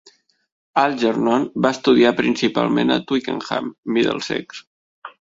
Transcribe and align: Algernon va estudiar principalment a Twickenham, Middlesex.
Algernon 0.83 1.45
va 1.67 1.73
estudiar 1.77 2.15
principalment 2.23 2.97
a 2.97 3.01
Twickenham, 3.13 3.73
Middlesex. 3.99 4.69